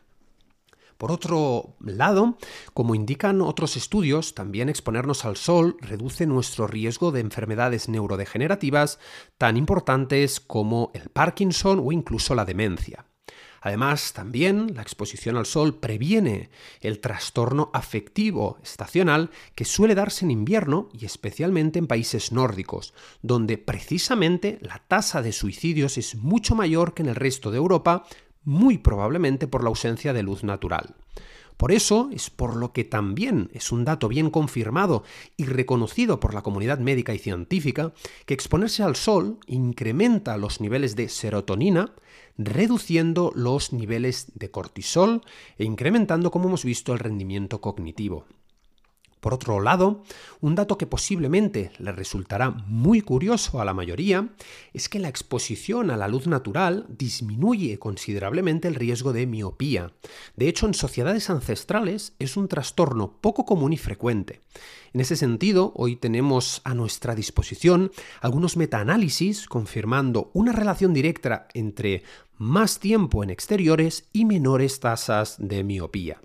Por 1.01 1.11
otro 1.11 1.77
lado, 1.79 2.37
como 2.75 2.93
indican 2.93 3.41
otros 3.41 3.75
estudios, 3.75 4.35
también 4.35 4.69
exponernos 4.69 5.25
al 5.25 5.35
sol 5.35 5.77
reduce 5.81 6.27
nuestro 6.27 6.67
riesgo 6.67 7.11
de 7.11 7.21
enfermedades 7.21 7.89
neurodegenerativas 7.89 8.99
tan 9.39 9.57
importantes 9.57 10.39
como 10.39 10.91
el 10.93 11.09
Parkinson 11.09 11.81
o 11.83 11.91
incluso 11.91 12.35
la 12.35 12.45
demencia. 12.45 13.07
Además, 13.61 14.13
también 14.13 14.75
la 14.75 14.83
exposición 14.83 15.37
al 15.37 15.47
sol 15.47 15.79
previene 15.79 16.51
el 16.81 16.99
trastorno 16.99 17.71
afectivo 17.73 18.59
estacional 18.61 19.31
que 19.55 19.65
suele 19.65 19.95
darse 19.95 20.25
en 20.25 20.29
invierno 20.29 20.89
y 20.93 21.05
especialmente 21.05 21.79
en 21.79 21.87
países 21.87 22.31
nórdicos, 22.31 22.93
donde 23.23 23.57
precisamente 23.57 24.59
la 24.61 24.83
tasa 24.87 25.23
de 25.23 25.31
suicidios 25.31 25.97
es 25.97 26.13
mucho 26.13 26.53
mayor 26.53 26.93
que 26.93 27.01
en 27.01 27.09
el 27.09 27.15
resto 27.15 27.49
de 27.49 27.57
Europa, 27.57 28.05
muy 28.43 28.77
probablemente 28.77 29.47
por 29.47 29.63
la 29.63 29.69
ausencia 29.69 30.13
de 30.13 30.23
luz 30.23 30.43
natural. 30.43 30.95
Por 31.57 31.71
eso 31.71 32.09
es 32.11 32.31
por 32.31 32.55
lo 32.55 32.73
que 32.73 32.83
también 32.83 33.51
es 33.53 33.71
un 33.71 33.85
dato 33.85 34.07
bien 34.07 34.31
confirmado 34.31 35.03
y 35.37 35.45
reconocido 35.45 36.19
por 36.19 36.33
la 36.33 36.41
comunidad 36.41 36.79
médica 36.79 37.13
y 37.13 37.19
científica 37.19 37.93
que 38.25 38.33
exponerse 38.33 38.81
al 38.81 38.95
sol 38.95 39.37
incrementa 39.45 40.37
los 40.37 40.59
niveles 40.59 40.95
de 40.95 41.07
serotonina, 41.07 41.93
reduciendo 42.35 43.31
los 43.35 43.73
niveles 43.73 44.31
de 44.33 44.49
cortisol 44.49 45.21
e 45.59 45.63
incrementando, 45.63 46.31
como 46.31 46.47
hemos 46.47 46.65
visto, 46.65 46.93
el 46.93 46.99
rendimiento 46.99 47.61
cognitivo. 47.61 48.25
Por 49.21 49.35
otro 49.35 49.61
lado, 49.61 50.03
un 50.41 50.55
dato 50.55 50.79
que 50.79 50.87
posiblemente 50.87 51.71
le 51.77 51.91
resultará 51.91 52.49
muy 52.49 53.01
curioso 53.01 53.61
a 53.61 53.65
la 53.65 53.73
mayoría 53.75 54.29
es 54.73 54.89
que 54.89 54.97
la 54.97 55.09
exposición 55.09 55.91
a 55.91 55.95
la 55.95 56.07
luz 56.07 56.25
natural 56.25 56.87
disminuye 56.89 57.77
considerablemente 57.77 58.67
el 58.67 58.73
riesgo 58.73 59.13
de 59.13 59.27
miopía. 59.27 59.93
De 60.35 60.49
hecho, 60.49 60.65
en 60.65 60.73
sociedades 60.73 61.29
ancestrales 61.29 62.13
es 62.17 62.35
un 62.35 62.47
trastorno 62.47 63.19
poco 63.21 63.45
común 63.45 63.73
y 63.73 63.77
frecuente. 63.77 64.41
En 64.91 65.01
ese 65.01 65.15
sentido, 65.15 65.71
hoy 65.75 65.97
tenemos 65.97 66.61
a 66.63 66.73
nuestra 66.73 67.13
disposición 67.13 67.91
algunos 68.21 68.57
metaanálisis 68.57 69.45
confirmando 69.45 70.31
una 70.33 70.51
relación 70.51 70.95
directa 70.95 71.47
entre 71.53 72.01
más 72.39 72.79
tiempo 72.79 73.23
en 73.23 73.29
exteriores 73.29 74.09
y 74.13 74.25
menores 74.25 74.79
tasas 74.79 75.35
de 75.37 75.63
miopía. 75.63 76.19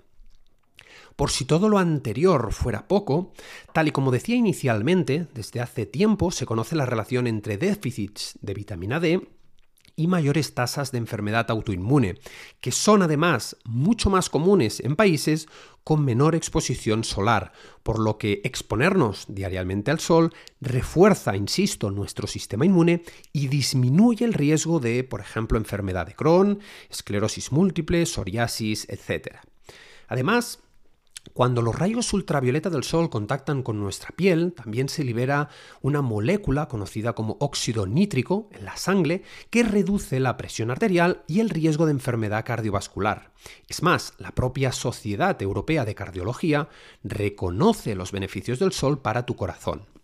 Por 1.17 1.31
si 1.31 1.47
todo 1.47 1.71
lo 1.71 1.79
anterior 1.79 2.53
fuera 2.53 2.87
poco, 2.87 3.33
tal 3.73 3.89
y 3.89 3.91
como 3.91 4.11
decía 4.11 4.37
inicialmente, 4.37 5.27
desde 5.35 5.61
hace 5.61 5.87
tiempo 5.87 6.31
se 6.31 6.45
conoce 6.45 6.77
la 6.77 6.85
relación 6.85 7.27
entre 7.27 7.57
déficits 7.57 8.39
de 8.43 8.53
vitamina 8.53 9.01
D 9.01 9.27
y 9.97 10.09
mayores 10.09 10.53
tasas 10.53 10.93
de 10.93 10.99
enfermedad 10.99 11.51
autoinmune, 11.51 12.19
que 12.61 12.71
son 12.71 13.03
además 13.03 13.57
mucho 13.65 14.11
más 14.11 14.29
comunes 14.29 14.81
en 14.81 14.95
países 14.95 15.49
con 15.85 16.05
menor 16.05 16.35
exposición 16.35 17.03
solar, 17.03 17.53
por 17.83 17.99
lo 17.99 18.19
que 18.19 18.43
exponernos 18.45 19.25
diariamente 19.29 19.91
al 19.91 20.01
sol 20.01 20.35
refuerza, 20.61 21.35
insisto, 21.35 21.91
nuestro 21.91 22.27
sistema 22.27 22.67
inmune 22.67 23.05
y 23.33 23.49
disminuye 23.49 24.27
el 24.27 24.35
riesgo 24.35 24.81
de, 24.81 25.03
por 25.03 25.21
ejemplo, 25.21 25.57
enfermedad 25.57 26.07
de 26.07 26.15
Crohn, 26.15 26.61
esclerosis 26.91 27.51
múltiple, 27.51 28.05
psoriasis, 28.05 28.87
etc. 28.91 29.37
Además, 30.09 30.61
cuando 31.33 31.63
los 31.63 31.79
rayos 31.79 32.13
ultravioleta 32.13 32.71
del 32.71 32.85
Sol 32.85 33.11
contactan 33.11 33.63
con 33.63 33.81
nuestra 33.81 34.11
piel, 34.15 34.53
también 34.53 34.89
se 34.89 35.05
libera 35.05 35.49
una 35.83 36.03
molécula 36.03 36.69
conocida 36.69 37.15
como 37.15 37.37
óxido 37.41 37.87
nítrico 37.87 38.49
en 38.53 38.65
la 38.65 38.77
sangre 38.77 39.23
que 39.51 39.63
reduce 39.63 40.21
la 40.21 40.37
presión 40.37 40.71
arterial 40.71 41.23
y 41.27 41.41
el 41.41 41.51
riesgo 41.51 41.87
de 41.87 41.93
enfermedad 41.93 42.45
cardiovascular. 42.45 43.33
Es 43.69 43.83
más, 43.83 44.15
la 44.19 44.33
propia 44.33 44.73
Sociedad 44.73 45.41
Europea 45.41 45.85
de 45.85 45.95
Cardiología 45.95 46.69
reconoce 47.03 47.95
los 47.95 48.13
beneficios 48.13 48.59
del 48.59 48.73
Sol 48.73 48.99
para 48.99 49.27
tu 49.27 49.37
corazón. 49.37 49.96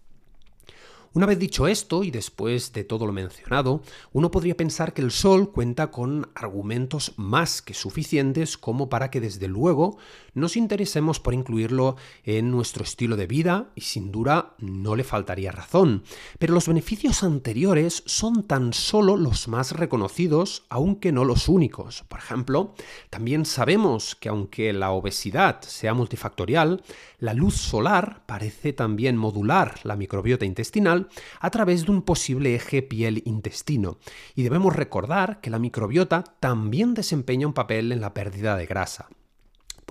Una 1.14 1.26
vez 1.26 1.38
dicho 1.38 1.68
esto, 1.68 2.04
y 2.04 2.10
después 2.10 2.72
de 2.72 2.84
todo 2.84 3.04
lo 3.04 3.12
mencionado, 3.12 3.82
uno 4.12 4.30
podría 4.30 4.56
pensar 4.56 4.94
que 4.94 5.02
el 5.02 5.10
Sol 5.10 5.52
cuenta 5.52 5.90
con 5.90 6.30
argumentos 6.34 7.12
más 7.18 7.60
que 7.60 7.74
suficientes 7.74 8.56
como 8.56 8.88
para 8.88 9.10
que 9.10 9.20
desde 9.20 9.46
luego 9.46 9.98
nos 10.32 10.56
interesemos 10.56 11.20
por 11.20 11.34
incluirlo 11.34 11.96
en 12.24 12.50
nuestro 12.50 12.82
estilo 12.82 13.16
de 13.16 13.26
vida 13.26 13.68
y 13.74 13.82
sin 13.82 14.10
duda 14.10 14.54
no 14.56 14.96
le 14.96 15.04
faltaría 15.04 15.52
razón. 15.52 16.02
Pero 16.38 16.54
los 16.54 16.66
beneficios 16.66 17.22
anteriores 17.22 18.02
son 18.06 18.44
tan 18.44 18.72
solo 18.72 19.18
los 19.18 19.48
más 19.48 19.72
reconocidos, 19.72 20.64
aunque 20.70 21.12
no 21.12 21.26
los 21.26 21.46
únicos. 21.50 22.04
Por 22.08 22.20
ejemplo, 22.20 22.72
también 23.10 23.44
sabemos 23.44 24.14
que 24.14 24.30
aunque 24.30 24.72
la 24.72 24.92
obesidad 24.92 25.60
sea 25.60 25.92
multifactorial, 25.92 26.82
la 27.18 27.34
luz 27.34 27.56
solar 27.56 28.22
parece 28.24 28.72
también 28.72 29.18
modular 29.18 29.78
la 29.84 29.94
microbiota 29.94 30.46
intestinal 30.46 31.01
a 31.40 31.50
través 31.50 31.84
de 31.84 31.90
un 31.90 32.02
posible 32.02 32.54
eje 32.54 32.82
piel-intestino. 32.82 33.98
Y 34.34 34.42
debemos 34.42 34.74
recordar 34.74 35.40
que 35.40 35.50
la 35.50 35.58
microbiota 35.58 36.24
también 36.40 36.94
desempeña 36.94 37.46
un 37.46 37.52
papel 37.52 37.92
en 37.92 38.00
la 38.00 38.14
pérdida 38.14 38.56
de 38.56 38.66
grasa. 38.66 39.08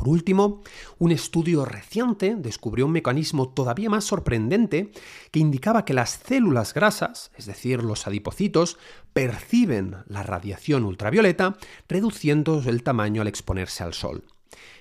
Por 0.02 0.10
último, 0.10 0.64
un 0.98 1.12
estudio 1.12 1.64
reciente 1.64 2.36
descubrió 2.36 2.88
un 2.88 2.92
mecanismo 2.92 3.50
todavía 3.50 3.88
más 3.88 4.04
sorprendente 4.04 4.92
que 5.30 5.40
indicaba 5.40 5.86
que 5.86 5.94
las 5.94 6.22
células 6.26 6.74
grasas, 6.74 7.32
es 7.38 7.46
decir, 7.46 7.84
los 7.84 8.08
adipocitos, 8.08 8.80
perciben 9.14 9.98
la 10.08 10.24
radiación 10.24 10.86
ultravioleta 10.86 11.56
reduciendo 11.88 12.64
el 12.66 12.82
tamaño 12.82 13.22
al 13.22 13.28
exponerse 13.28 13.84
al 13.84 13.94
sol. 13.94 14.24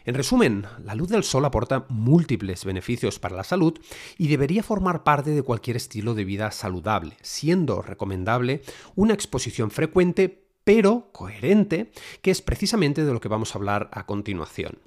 En 0.05 0.15
resumen, 0.15 0.67
la 0.83 0.95
luz 0.95 1.09
del 1.09 1.25
sol 1.25 1.45
aporta 1.45 1.87
múltiples 1.89 2.65
beneficios 2.65 3.19
para 3.19 3.37
la 3.37 3.45
salud 3.45 3.79
y 4.19 4.29
debería 4.29 4.63
formar 4.63 5.05
parte 5.05 5.31
de 5.31 5.43
cualquier 5.43 5.77
estilo 5.77 6.15
de 6.15 6.25
vida 6.25 6.51
saludable, 6.51 7.17
siendo 7.23 7.83
recomendable 7.83 8.63
una 8.97 9.15
exposición 9.15 9.71
frecuente 9.71 10.47
pero 10.65 11.11
coherente, 11.13 11.93
que 12.23 12.31
es 12.31 12.43
precisamente 12.43 13.05
de 13.05 13.13
lo 13.13 13.21
que 13.21 13.29
vamos 13.29 13.55
a 13.55 13.59
hablar 13.59 13.91
a 13.93 14.07
continuación. 14.07 14.79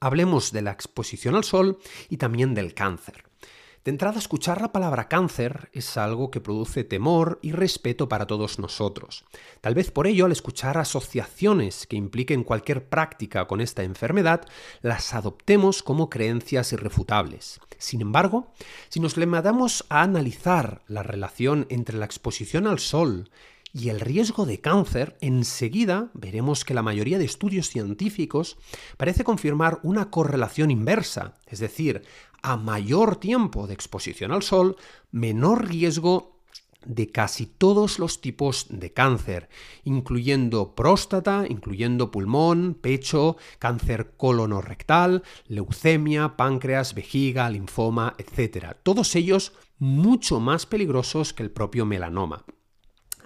Hablemos 0.00 0.52
de 0.52 0.62
la 0.62 0.72
exposición 0.72 1.34
al 1.34 1.44
sol 1.44 1.78
y 2.08 2.16
también 2.16 2.54
del 2.54 2.74
cáncer. 2.74 3.31
De 3.84 3.90
entrada, 3.90 4.20
escuchar 4.20 4.60
la 4.60 4.70
palabra 4.70 5.08
cáncer 5.08 5.68
es 5.72 5.96
algo 5.96 6.30
que 6.30 6.40
produce 6.40 6.84
temor 6.84 7.40
y 7.42 7.50
respeto 7.50 8.08
para 8.08 8.28
todos 8.28 8.60
nosotros. 8.60 9.24
Tal 9.60 9.74
vez 9.74 9.90
por 9.90 10.06
ello, 10.06 10.24
al 10.26 10.30
escuchar 10.30 10.78
asociaciones 10.78 11.88
que 11.88 11.96
impliquen 11.96 12.44
cualquier 12.44 12.88
práctica 12.88 13.48
con 13.48 13.60
esta 13.60 13.82
enfermedad, 13.82 14.46
las 14.82 15.14
adoptemos 15.14 15.82
como 15.82 16.10
creencias 16.10 16.72
irrefutables. 16.72 17.58
Sin 17.76 18.00
embargo, 18.02 18.52
si 18.88 19.00
nos 19.00 19.16
le 19.16 19.26
mandamos 19.26 19.84
a 19.88 20.02
analizar 20.02 20.82
la 20.86 21.02
relación 21.02 21.66
entre 21.68 21.98
la 21.98 22.04
exposición 22.04 22.68
al 22.68 22.78
sol 22.78 23.30
y 23.72 23.88
el 23.88 23.98
riesgo 23.98 24.46
de 24.46 24.60
cáncer, 24.60 25.16
enseguida 25.20 26.10
veremos 26.14 26.64
que 26.64 26.74
la 26.74 26.82
mayoría 26.82 27.18
de 27.18 27.24
estudios 27.24 27.68
científicos 27.68 28.58
parece 28.96 29.24
confirmar 29.24 29.80
una 29.82 30.10
correlación 30.10 30.70
inversa, 30.70 31.34
es 31.48 31.58
decir, 31.58 32.04
a 32.42 32.56
mayor 32.56 33.16
tiempo 33.16 33.66
de 33.66 33.74
exposición 33.74 34.32
al 34.32 34.42
sol, 34.42 34.76
menor 35.10 35.68
riesgo 35.68 36.32
de 36.84 37.10
casi 37.10 37.46
todos 37.46 37.98
los 37.98 38.20
tipos 38.20 38.66
de 38.68 38.92
cáncer, 38.92 39.48
incluyendo 39.84 40.74
próstata, 40.74 41.44
incluyendo 41.48 42.10
pulmón, 42.10 42.74
pecho, 42.80 43.36
cáncer 43.58 44.14
colonorrectal, 44.16 45.22
leucemia, 45.46 46.36
páncreas, 46.36 46.94
vejiga, 46.94 47.48
linfoma, 47.50 48.14
etc. 48.18 48.76
Todos 48.82 49.14
ellos 49.14 49.52
mucho 49.78 50.40
más 50.40 50.66
peligrosos 50.66 51.32
que 51.32 51.42
el 51.42 51.50
propio 51.50 51.86
melanoma. 51.86 52.44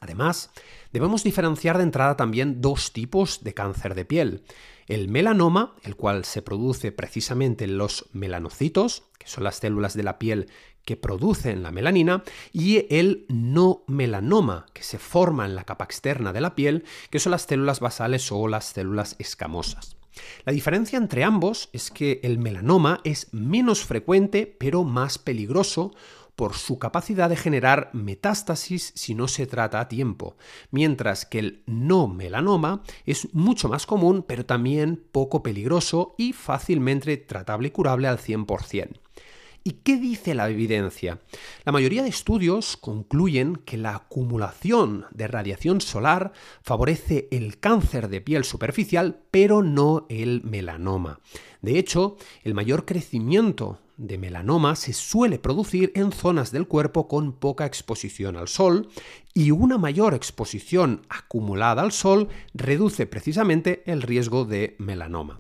Además, 0.00 0.50
debemos 0.92 1.25
diferenciar 1.25 1.78
de 1.78 1.85
entrada 1.85 2.16
también 2.16 2.61
dos 2.61 2.92
tipos 2.92 3.42
de 3.42 3.54
cáncer 3.54 3.94
de 3.94 4.04
piel. 4.04 4.44
El 4.87 5.09
melanoma, 5.09 5.75
el 5.83 5.97
cual 5.97 6.25
se 6.25 6.43
produce 6.43 6.93
precisamente 6.93 7.64
en 7.64 7.78
los 7.78 8.09
melanocitos, 8.12 9.05
que 9.19 9.26
son 9.26 9.45
las 9.45 9.57
células 9.57 9.95
de 9.95 10.05
la 10.05 10.19
piel 10.19 10.49
que 10.85 10.97
producen 10.97 11.64
la 11.64 11.73
melanina, 11.73 12.23
y 12.52 12.87
el 12.95 13.26
no 13.28 13.83
melanoma, 13.88 14.66
que 14.73 14.85
se 14.85 14.99
forma 14.99 15.45
en 15.45 15.57
la 15.57 15.64
capa 15.64 15.85
externa 15.85 16.33
de 16.33 16.40
la 16.40 16.55
piel, 16.55 16.85
que 17.11 17.19
son 17.19 17.33
las 17.33 17.43
células 17.43 17.81
basales 17.81 18.31
o 18.31 18.47
las 18.47 18.66
células 18.66 19.16
escamosas. 19.19 19.97
La 20.45 20.52
diferencia 20.52 20.97
entre 20.97 21.25
ambos 21.25 21.69
es 21.73 21.90
que 21.90 22.21
el 22.23 22.38
melanoma 22.38 23.00
es 23.05 23.28
menos 23.33 23.85
frecuente 23.85 24.47
pero 24.47 24.85
más 24.85 25.19
peligroso 25.19 25.93
por 26.37 26.55
su 26.55 26.78
capacidad 26.78 27.28
de 27.28 27.37
generar 27.37 27.90
metástasis 27.93 28.93
si 28.95 29.14
no 29.14 29.26
se 29.26 29.47
trata 29.47 29.81
a 29.81 29.88
tiempo, 29.88 30.37
mientras 30.71 31.26
que 31.26 31.38
el 31.38 31.62
no 31.66 32.07
melanoma 32.07 32.83
es 33.07 33.35
mucho 33.35 33.69
más 33.69 33.87
común 33.87 34.25
pero 34.26 34.47
también 34.47 35.02
poco 35.11 35.43
peligroso 35.43 36.14
y 36.19 36.33
fácilmente 36.35 37.16
tratable 37.16 37.69
y 37.69 37.71
curable 37.71 38.07
al 38.07 38.19
100%. 38.19 39.00
¿Y 39.66 39.81
qué 39.83 39.97
dice 39.97 40.37
la 40.37 40.49
evidencia? 40.49 41.19
La 41.64 41.73
mayoría 41.73 42.05
de 42.05 42.09
estudios 42.09 42.76
concluyen 42.76 43.57
que 43.57 43.76
la 43.76 43.97
acumulación 43.97 45.07
de 45.11 45.26
radiación 45.26 45.81
solar 45.81 46.31
favorece 46.62 47.26
el 47.33 47.59
cáncer 47.59 48.09
de 48.09 48.21
piel 48.21 48.45
superficial, 48.45 49.25
pero 49.33 49.64
no 49.64 50.07
el 50.09 50.45
melanoma. 50.45 51.19
De 51.62 51.81
hecho, 51.81 52.16
el 52.45 52.55
mayor 52.55 52.85
crecimiento 52.85 53.81
de 53.97 54.19
melanoma 54.19 54.76
se 54.76 54.93
suele 54.93 55.38
producir 55.38 55.93
en 55.95 56.12
zonas 56.12 56.53
del 56.53 56.67
cuerpo 56.67 57.09
con 57.09 57.33
poca 57.33 57.67
exposición 57.67 58.37
al 58.37 58.49
sol 58.49 58.88
y 59.35 59.50
una 59.50 59.79
mayor 59.79 60.15
exposición 60.15 61.03
acumulada 61.09 61.83
al 61.83 61.93
sol 61.93 62.29
reduce 62.55 63.07
precisamente 63.07 63.83
el 63.91 64.03
riesgo 64.03 64.45
de 64.45 64.76
melanoma. 64.79 65.38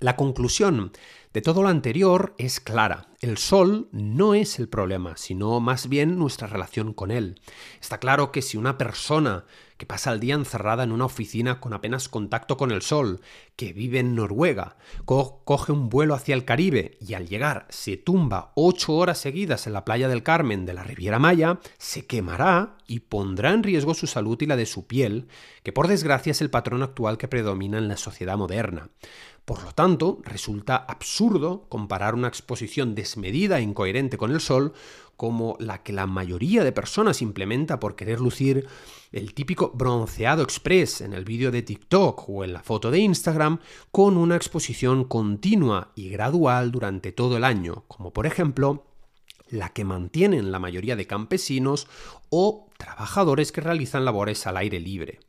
La 0.00 0.14
conclusión 0.14 0.92
de 1.32 1.42
todo 1.42 1.60
lo 1.62 1.68
anterior 1.68 2.32
es 2.38 2.60
clara. 2.60 3.08
El 3.20 3.36
sol 3.36 3.88
no 3.90 4.34
es 4.34 4.60
el 4.60 4.68
problema, 4.68 5.16
sino 5.16 5.58
más 5.58 5.88
bien 5.88 6.16
nuestra 6.18 6.46
relación 6.46 6.94
con 6.94 7.10
él. 7.10 7.40
Está 7.80 7.98
claro 7.98 8.30
que 8.30 8.40
si 8.40 8.56
una 8.56 8.78
persona 8.78 9.44
que 9.76 9.86
pasa 9.86 10.12
el 10.12 10.20
día 10.20 10.34
encerrada 10.34 10.84
en 10.84 10.92
una 10.92 11.04
oficina 11.04 11.58
con 11.58 11.72
apenas 11.72 12.08
contacto 12.08 12.56
con 12.56 12.70
el 12.70 12.82
sol, 12.82 13.20
que 13.56 13.72
vive 13.72 13.98
en 13.98 14.14
Noruega, 14.14 14.76
coge 15.04 15.72
un 15.72 15.88
vuelo 15.88 16.14
hacia 16.14 16.36
el 16.36 16.44
Caribe 16.44 16.96
y 17.00 17.14
al 17.14 17.28
llegar 17.28 17.66
se 17.70 17.96
tumba 17.96 18.52
ocho 18.54 18.94
horas 18.94 19.18
seguidas 19.18 19.66
en 19.66 19.72
la 19.72 19.84
playa 19.84 20.08
del 20.08 20.22
Carmen 20.22 20.64
de 20.64 20.74
la 20.74 20.84
Riviera 20.84 21.18
Maya, 21.18 21.58
se 21.76 22.06
quemará 22.06 22.76
y 22.86 23.00
pondrá 23.00 23.52
en 23.52 23.64
riesgo 23.64 23.94
su 23.94 24.06
salud 24.06 24.40
y 24.40 24.46
la 24.46 24.56
de 24.56 24.66
su 24.66 24.86
piel, 24.86 25.26
que 25.64 25.72
por 25.72 25.88
desgracia 25.88 26.30
es 26.30 26.40
el 26.40 26.50
patrón 26.50 26.82
actual 26.82 27.18
que 27.18 27.28
predomina 27.28 27.78
en 27.78 27.88
la 27.88 27.96
sociedad 27.96 28.36
moderna. 28.36 28.90
Por 29.48 29.62
lo 29.62 29.72
tanto, 29.72 30.18
resulta 30.24 30.76
absurdo 30.76 31.64
comparar 31.70 32.14
una 32.14 32.28
exposición 32.28 32.94
desmedida 32.94 33.58
e 33.58 33.62
incoherente 33.62 34.18
con 34.18 34.30
el 34.30 34.42
sol 34.42 34.74
como 35.16 35.56
la 35.58 35.82
que 35.82 35.94
la 35.94 36.06
mayoría 36.06 36.64
de 36.64 36.70
personas 36.70 37.22
implementa 37.22 37.80
por 37.80 37.96
querer 37.96 38.20
lucir 38.20 38.66
el 39.10 39.32
típico 39.32 39.70
bronceado 39.74 40.42
express 40.42 41.00
en 41.00 41.14
el 41.14 41.24
vídeo 41.24 41.50
de 41.50 41.62
TikTok 41.62 42.28
o 42.28 42.44
en 42.44 42.52
la 42.52 42.62
foto 42.62 42.90
de 42.90 42.98
Instagram 42.98 43.60
con 43.90 44.18
una 44.18 44.36
exposición 44.36 45.04
continua 45.04 45.92
y 45.94 46.10
gradual 46.10 46.70
durante 46.70 47.10
todo 47.12 47.38
el 47.38 47.44
año, 47.44 47.84
como 47.88 48.12
por 48.12 48.26
ejemplo 48.26 48.84
la 49.48 49.70
que 49.70 49.86
mantienen 49.86 50.52
la 50.52 50.58
mayoría 50.58 50.94
de 50.94 51.06
campesinos 51.06 51.88
o 52.28 52.67
trabajadores 52.78 53.52
que 53.52 53.60
realizan 53.60 54.06
labores 54.06 54.46
al 54.46 54.56
aire 54.56 54.80
libre. 54.80 55.20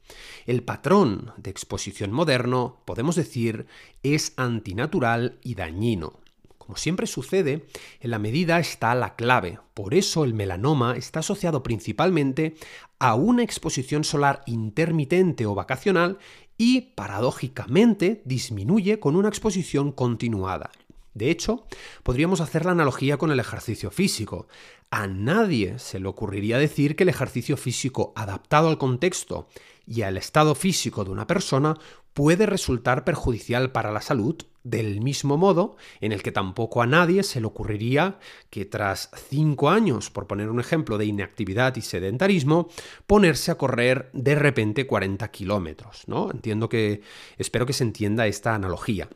El 0.45 0.63
patrón 0.63 1.33
de 1.37 1.49
exposición 1.49 2.11
moderno, 2.11 2.81
podemos 2.85 3.15
decir, 3.15 3.65
es 4.03 4.33
antinatural 4.37 5.39
y 5.43 5.55
dañino. 5.55 6.19
Como 6.57 6.77
siempre 6.77 7.07
sucede, 7.07 7.65
en 7.99 8.11
la 8.11 8.19
medida 8.19 8.59
está 8.59 8.93
la 8.93 9.15
clave. 9.15 9.59
Por 9.73 9.95
eso 9.95 10.23
el 10.23 10.35
melanoma 10.35 10.95
está 10.95 11.21
asociado 11.21 11.63
principalmente 11.63 12.55
a 12.99 13.15
una 13.15 13.41
exposición 13.41 14.03
solar 14.03 14.43
intermitente 14.45 15.47
o 15.47 15.55
vacacional 15.55 16.19
y, 16.59 16.81
paradójicamente, 16.81 18.21
disminuye 18.25 18.99
con 18.99 19.15
una 19.15 19.29
exposición 19.29 19.91
continuada. 19.91 20.69
De 21.19 21.29
hecho, 21.29 21.65
podríamos 22.01 22.39
hacer 22.39 22.63
la 22.63 22.71
analogía 22.71 23.17
con 23.17 23.29
el 23.29 23.41
ejercicio 23.41 23.91
físico. 23.91 24.47
A 24.89 25.05
nadie 25.05 25.77
se 25.77 25.99
le 25.99 26.07
ocurriría 26.07 26.57
decir 26.57 26.95
que 26.95 27.03
el 27.03 27.09
ejercicio 27.09 27.57
físico 27.57 28.13
adaptado 28.15 28.69
al 28.69 28.77
contexto 28.77 29.49
y 29.85 30.03
al 30.03 30.15
estado 30.15 30.55
físico 30.55 31.03
de 31.03 31.11
una 31.11 31.27
persona 31.27 31.75
puede 32.13 32.45
resultar 32.45 33.03
perjudicial 33.03 33.73
para 33.73 33.91
la 33.91 34.01
salud, 34.01 34.37
del 34.63 35.01
mismo 35.01 35.37
modo 35.37 35.75
en 35.99 36.11
el 36.11 36.21
que 36.21 36.31
tampoco 36.31 36.81
a 36.81 36.85
nadie 36.85 37.23
se 37.23 37.41
le 37.41 37.47
ocurriría 37.47 38.19
que 38.49 38.65
tras 38.65 39.09
cinco 39.29 39.69
años, 39.69 40.09
por 40.09 40.25
poner 40.25 40.49
un 40.49 40.59
ejemplo, 40.59 40.97
de 40.97 41.05
inactividad 41.05 41.75
y 41.75 41.81
sedentarismo, 41.81 42.69
ponerse 43.07 43.51
a 43.51 43.57
correr 43.57 44.09
de 44.13 44.35
repente 44.35 44.87
40 44.87 45.29
kilómetros. 45.31 46.03
¿no? 46.07 46.31
Entiendo 46.31 46.69
que. 46.69 47.01
espero 47.37 47.65
que 47.65 47.73
se 47.73 47.83
entienda 47.83 48.27
esta 48.27 48.55
analogía. 48.55 49.09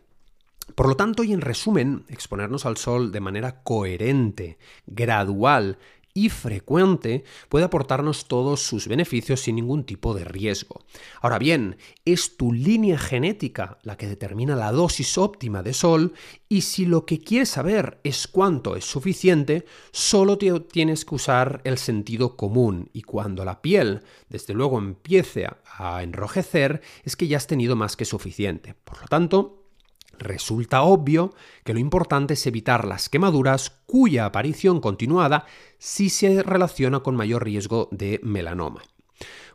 Por 0.76 0.88
lo 0.88 0.96
tanto, 0.96 1.24
y 1.24 1.34
en 1.34 1.42
resumen, 1.42 2.06
exponernos 2.08 2.66
al 2.66 2.78
sol 2.78 3.12
de 3.12 3.20
manera 3.20 3.64
coherente, 3.64 4.58
gradual 4.88 5.78
y 6.14 6.30
frecuente 6.30 7.24
puede 7.50 7.66
aportarnos 7.66 8.28
todos 8.28 8.62
sus 8.62 8.88
beneficios 8.88 9.42
sin 9.42 9.56
ningún 9.56 9.84
tipo 9.84 10.14
de 10.14 10.24
riesgo. 10.24 10.82
Ahora 11.22 11.40
bien, 11.40 11.78
es 12.06 12.38
tu 12.38 12.54
línea 12.54 12.98
genética 12.98 13.80
la 13.84 13.98
que 13.98 14.08
determina 14.08 14.56
la 14.56 14.72
dosis 14.72 15.18
óptima 15.18 15.64
de 15.64 15.74
sol 15.74 16.14
y 16.50 16.62
si 16.62 16.86
lo 16.86 17.06
que 17.06 17.20
quieres 17.20 17.50
saber 17.50 18.00
es 18.04 18.28
cuánto 18.28 18.76
es 18.76 18.86
suficiente, 18.86 19.66
solo 19.92 20.38
tienes 20.38 21.04
que 21.06 21.16
usar 21.16 21.62
el 21.64 21.78
sentido 21.78 22.36
común 22.38 22.90
y 22.94 23.02
cuando 23.02 23.44
la 23.44 23.62
piel 23.62 24.04
desde 24.30 24.54
luego 24.54 24.78
empiece 24.78 25.48
a 25.78 26.04
enrojecer 26.04 26.82
es 27.04 27.16
que 27.16 27.28
ya 27.28 27.38
has 27.38 27.48
tenido 27.48 27.76
más 27.76 27.96
que 27.96 28.06
suficiente. 28.06 28.76
Por 28.84 29.02
lo 29.02 29.08
tanto, 29.08 29.63
Resulta 30.20 30.84
obvio 30.84 31.34
que 31.64 31.74
lo 31.74 31.80
importante 31.80 32.36
es 32.36 32.46
evitar 32.48 32.86
las 32.86 33.10
quemaduras 33.10 33.82
cuya 33.86 34.26
aparición 34.26 34.80
continuada 34.80 35.46
sí 35.78 36.10
se 36.10 36.44
relaciona 36.44 37.02
con 37.02 37.16
mayor 37.16 37.44
riesgo 37.44 37.90
de 37.92 38.20
melanoma. 38.24 38.82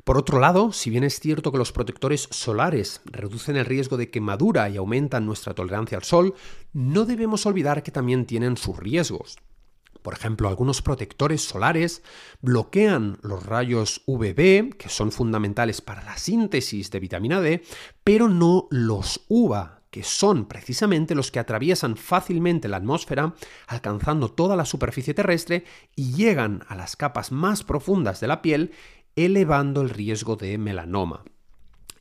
Por 0.04 0.16
otro 0.16 0.40
lado, 0.40 0.72
si 0.72 0.88
bien 0.90 1.04
es 1.04 1.20
cierto 1.20 1.52
que 1.52 1.58
los 1.58 1.72
protectores 1.72 2.28
solares 2.30 3.02
reducen 3.04 3.56
el 3.56 3.66
riesgo 3.66 3.96
de 3.96 4.10
quemadura 4.10 4.68
y 4.70 4.78
aumentan 4.78 5.26
nuestra 5.26 5.54
tolerancia 5.54 5.98
al 5.98 6.04
sol, 6.04 6.34
no 6.72 7.04
debemos 7.04 7.44
olvidar 7.44 7.82
que 7.82 7.90
también 7.90 8.24
tienen 8.24 8.56
sus 8.56 8.78
riesgos. 8.78 9.36
Por 10.02 10.14
ejemplo, 10.14 10.48
algunos 10.48 10.80
protectores 10.80 11.42
solares 11.42 12.02
bloquean 12.40 13.18
los 13.20 13.44
rayos 13.44 14.02
UVB, 14.06 14.76
que 14.78 14.88
son 14.88 15.12
fundamentales 15.12 15.82
para 15.82 16.02
la 16.04 16.16
síntesis 16.16 16.90
de 16.90 17.00
vitamina 17.00 17.40
D, 17.40 17.62
pero 18.02 18.28
no 18.28 18.68
los 18.70 19.26
UVA, 19.28 19.77
que 19.90 20.02
son 20.02 20.46
precisamente 20.46 21.14
los 21.14 21.30
que 21.30 21.38
atraviesan 21.38 21.96
fácilmente 21.96 22.68
la 22.68 22.76
atmósfera, 22.76 23.34
alcanzando 23.66 24.30
toda 24.30 24.56
la 24.56 24.64
superficie 24.64 25.14
terrestre 25.14 25.64
y 25.96 26.12
llegan 26.12 26.64
a 26.68 26.76
las 26.76 26.96
capas 26.96 27.32
más 27.32 27.64
profundas 27.64 28.20
de 28.20 28.28
la 28.28 28.42
piel, 28.42 28.72
elevando 29.16 29.80
el 29.80 29.90
riesgo 29.90 30.36
de 30.36 30.58
melanoma. 30.58 31.24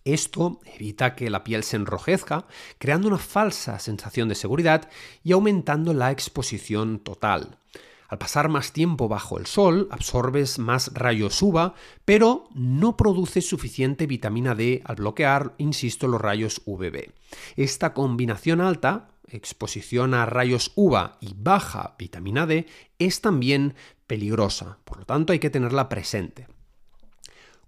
Esto 0.03 0.61
evita 0.65 1.15
que 1.15 1.29
la 1.29 1.43
piel 1.43 1.63
se 1.63 1.75
enrojezca, 1.75 2.47
creando 2.77 3.09
una 3.09 3.17
falsa 3.17 3.77
sensación 3.79 4.29
de 4.29 4.35
seguridad 4.35 4.89
y 5.21 5.33
aumentando 5.33 5.93
la 5.93 6.11
exposición 6.11 6.99
total. 6.99 7.57
Al 8.07 8.17
pasar 8.17 8.47
más 8.47 8.71
tiempo 8.71 9.07
bajo 9.07 9.37
el 9.37 9.45
sol, 9.45 9.87
absorbes 9.91 10.59
más 10.59 10.93
rayos 10.93 11.41
UVA, 11.41 11.73
pero 12.05 12.47
no 12.53 12.95
produces 12.95 13.47
suficiente 13.47 14.07
vitamina 14.07 14.55
D 14.55 14.81
al 14.85 14.95
bloquear, 14.95 15.53
insisto, 15.57 16.07
los 16.07 16.21
rayos 16.21 16.61
UVB. 16.65 17.11
Esta 17.57 17.93
combinación 17.93 18.61
alta, 18.61 19.09
exposición 19.27 20.13
a 20.13 20.25
rayos 20.25 20.71
UVA 20.75 21.17
y 21.19 21.33
baja 21.37 21.95
vitamina 21.99 22.45
D, 22.45 22.65
es 22.97 23.19
también 23.19 23.75
peligrosa, 24.07 24.77
por 24.85 24.99
lo 24.99 25.05
tanto 25.05 25.33
hay 25.33 25.39
que 25.39 25.49
tenerla 25.49 25.89
presente. 25.89 26.47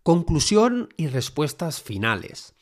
Conclusión 0.04 0.90
y 0.96 1.08
respuestas 1.08 1.82
finales. 1.82 2.56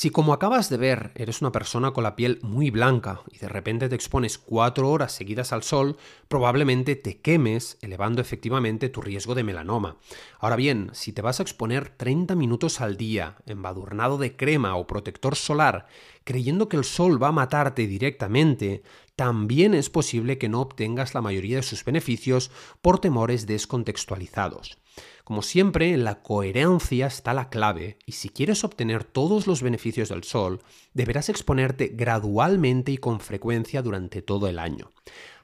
Si 0.00 0.08
como 0.08 0.32
acabas 0.32 0.70
de 0.70 0.78
ver 0.78 1.12
eres 1.14 1.42
una 1.42 1.52
persona 1.52 1.90
con 1.90 2.04
la 2.04 2.16
piel 2.16 2.38
muy 2.40 2.70
blanca 2.70 3.20
y 3.30 3.36
de 3.36 3.50
repente 3.50 3.86
te 3.86 3.94
expones 3.94 4.38
cuatro 4.38 4.88
horas 4.88 5.12
seguidas 5.12 5.52
al 5.52 5.62
sol, 5.62 5.98
probablemente 6.26 6.96
te 6.96 7.20
quemes, 7.20 7.76
elevando 7.82 8.22
efectivamente 8.22 8.88
tu 8.88 9.02
riesgo 9.02 9.34
de 9.34 9.44
melanoma. 9.44 9.98
Ahora 10.38 10.56
bien, 10.56 10.88
si 10.94 11.12
te 11.12 11.20
vas 11.20 11.38
a 11.38 11.42
exponer 11.42 11.90
30 11.90 12.34
minutos 12.34 12.80
al 12.80 12.96
día, 12.96 13.36
embadurnado 13.44 14.16
de 14.16 14.34
crema 14.36 14.74
o 14.74 14.86
protector 14.86 15.36
solar, 15.36 15.86
creyendo 16.24 16.70
que 16.70 16.78
el 16.78 16.84
sol 16.84 17.22
va 17.22 17.28
a 17.28 17.32
matarte 17.32 17.86
directamente, 17.86 18.82
también 19.16 19.74
es 19.74 19.90
posible 19.90 20.38
que 20.38 20.48
no 20.48 20.62
obtengas 20.62 21.12
la 21.12 21.20
mayoría 21.20 21.56
de 21.56 21.62
sus 21.62 21.84
beneficios 21.84 22.50
por 22.80 23.00
temores 23.00 23.46
descontextualizados. 23.46 24.78
Como 25.24 25.42
siempre, 25.42 25.96
la 25.96 26.22
coherencia 26.22 27.06
está 27.06 27.34
la 27.34 27.50
clave, 27.50 27.98
y 28.04 28.12
si 28.12 28.30
quieres 28.30 28.64
obtener 28.64 29.04
todos 29.04 29.46
los 29.46 29.62
beneficios 29.62 30.08
del 30.08 30.24
sol, 30.24 30.60
deberás 30.92 31.28
exponerte 31.28 31.92
gradualmente 31.94 32.92
y 32.92 32.98
con 32.98 33.20
frecuencia 33.20 33.82
durante 33.82 34.22
todo 34.22 34.48
el 34.48 34.58
año. 34.58 34.90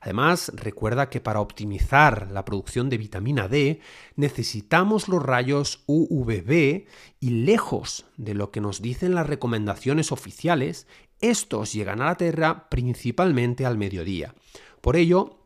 Además, 0.01 0.53
recuerda 0.55 1.09
que 1.09 1.21
para 1.21 1.41
optimizar 1.41 2.31
la 2.31 2.45
producción 2.45 2.89
de 2.89 2.99
vitamina 2.99 3.49
D 3.49 3.81
necesitamos 4.15 5.09
los 5.09 5.23
rayos 5.23 5.83
UVB 5.87 6.87
y 7.21 7.31
lejos 7.31 8.07
de 8.17 8.35
lo 8.35 8.51
que 8.51 8.61
nos 8.61 8.83
dicen 8.83 9.15
las 9.15 9.27
recomendaciones 9.27 10.13
oficiales, 10.13 10.87
estos 11.21 11.73
llegan 11.73 12.03
a 12.03 12.07
la 12.07 12.17
Tierra 12.17 12.69
principalmente 12.69 13.67
al 13.67 13.79
mediodía. 13.79 14.35
Por 14.81 14.97
ello, 14.97 15.39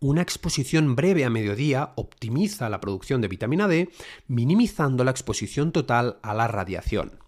una 0.00 0.22
exposición 0.22 0.96
breve 0.96 1.24
a 1.24 1.30
mediodía 1.30 1.92
optimiza 1.96 2.68
la 2.68 2.80
producción 2.80 3.20
de 3.20 3.28
vitamina 3.28 3.68
D, 3.68 3.90
minimizando 4.26 5.04
la 5.04 5.10
exposición 5.10 5.72
total 5.72 6.18
a 6.22 6.34
la 6.34 6.48
radiación. 6.48 7.18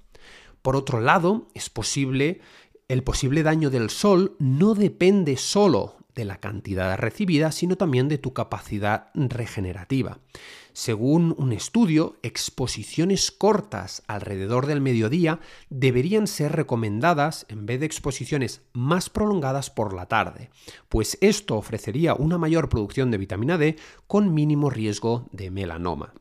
Por 0.62 0.76
otro 0.76 1.00
lado, 1.00 1.48
es 1.54 1.70
posible 1.70 2.40
el 2.88 3.02
posible 3.02 3.42
daño 3.42 3.68
del 3.68 3.90
sol 3.90 4.34
no 4.38 4.74
depende 4.74 5.36
solo 5.36 5.96
de 6.14 6.24
la 6.24 6.38
cantidad 6.38 6.96
recibida, 6.96 7.52
sino 7.52 7.76
también 7.76 8.08
de 8.08 8.16
tu 8.16 8.32
capacidad 8.32 9.10
regenerativa. 9.14 10.20
Según 10.78 11.34
un 11.38 11.52
estudio, 11.52 12.20
exposiciones 12.22 13.32
cortas 13.32 14.04
alrededor 14.06 14.66
del 14.66 14.80
mediodía 14.80 15.40
deberían 15.70 16.28
ser 16.28 16.52
recomendadas 16.52 17.46
en 17.48 17.66
vez 17.66 17.80
de 17.80 17.86
exposiciones 17.86 18.62
más 18.74 19.10
prolongadas 19.10 19.70
por 19.70 19.92
la 19.92 20.06
tarde, 20.06 20.50
pues 20.88 21.18
esto 21.20 21.56
ofrecería 21.56 22.14
una 22.14 22.38
mayor 22.38 22.68
producción 22.68 23.10
de 23.10 23.18
vitamina 23.18 23.58
D 23.58 23.74
con 24.06 24.32
mínimo 24.32 24.70
riesgo 24.70 25.28
de 25.32 25.50
melanoma. 25.50 26.14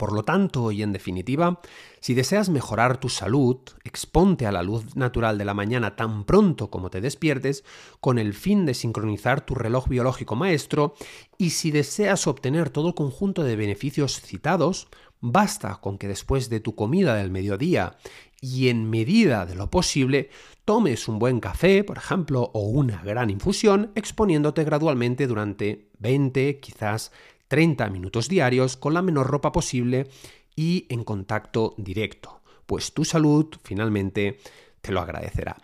Por 0.00 0.12
lo 0.12 0.22
tanto, 0.22 0.72
y 0.72 0.82
en 0.82 0.94
definitiva, 0.94 1.60
si 2.00 2.14
deseas 2.14 2.48
mejorar 2.48 2.96
tu 2.96 3.10
salud, 3.10 3.58
exponte 3.84 4.46
a 4.46 4.50
la 4.50 4.62
luz 4.62 4.96
natural 4.96 5.36
de 5.36 5.44
la 5.44 5.52
mañana 5.52 5.94
tan 5.94 6.24
pronto 6.24 6.70
como 6.70 6.88
te 6.88 7.02
despiertes, 7.02 7.64
con 8.00 8.18
el 8.18 8.32
fin 8.32 8.64
de 8.64 8.72
sincronizar 8.72 9.44
tu 9.44 9.54
reloj 9.54 9.88
biológico 9.88 10.36
maestro, 10.36 10.94
y 11.36 11.50
si 11.50 11.70
deseas 11.70 12.26
obtener 12.26 12.70
todo 12.70 12.88
el 12.88 12.94
conjunto 12.94 13.44
de 13.44 13.56
beneficios 13.56 14.22
citados, 14.22 14.88
basta 15.20 15.76
con 15.82 15.98
que 15.98 16.08
después 16.08 16.48
de 16.48 16.60
tu 16.60 16.74
comida 16.74 17.16
del 17.16 17.30
mediodía 17.30 17.98
y 18.40 18.70
en 18.70 18.88
medida 18.88 19.44
de 19.44 19.54
lo 19.54 19.68
posible, 19.68 20.30
tomes 20.64 21.08
un 21.08 21.18
buen 21.18 21.40
café, 21.40 21.84
por 21.84 21.98
ejemplo, 21.98 22.50
o 22.54 22.60
una 22.60 23.02
gran 23.02 23.28
infusión, 23.28 23.92
exponiéndote 23.94 24.64
gradualmente 24.64 25.26
durante 25.26 25.90
20, 25.98 26.58
quizás 26.58 27.12
30 27.50 27.90
minutos 27.90 28.28
diarios 28.28 28.76
con 28.76 28.94
la 28.94 29.02
menor 29.02 29.26
ropa 29.26 29.50
posible 29.50 30.08
y 30.54 30.86
en 30.88 31.02
contacto 31.02 31.74
directo, 31.78 32.42
pues 32.64 32.94
tu 32.94 33.04
salud 33.04 33.46
finalmente 33.64 34.38
te 34.80 34.92
lo 34.92 35.00
agradecerá. 35.00 35.56